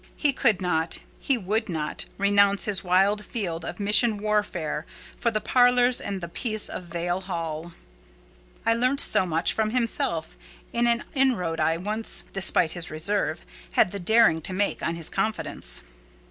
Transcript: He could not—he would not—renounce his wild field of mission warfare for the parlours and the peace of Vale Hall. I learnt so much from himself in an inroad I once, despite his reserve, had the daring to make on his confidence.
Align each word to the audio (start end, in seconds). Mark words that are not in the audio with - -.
He 0.15 0.33
could 0.33 0.63
not—he 0.63 1.37
would 1.37 1.69
not—renounce 1.69 2.65
his 2.65 2.83
wild 2.83 3.23
field 3.23 3.63
of 3.63 3.79
mission 3.79 4.17
warfare 4.17 4.87
for 5.15 5.29
the 5.29 5.39
parlours 5.39 6.01
and 6.01 6.21
the 6.21 6.27
peace 6.27 6.69
of 6.69 6.85
Vale 6.85 7.21
Hall. 7.21 7.73
I 8.65 8.73
learnt 8.73 8.99
so 8.99 9.27
much 9.27 9.53
from 9.53 9.69
himself 9.69 10.35
in 10.73 10.87
an 10.87 11.03
inroad 11.13 11.59
I 11.59 11.77
once, 11.77 12.23
despite 12.33 12.71
his 12.71 12.89
reserve, 12.89 13.45
had 13.73 13.91
the 13.91 13.99
daring 13.99 14.41
to 14.41 14.53
make 14.53 14.81
on 14.81 14.95
his 14.95 15.07
confidence. 15.07 15.83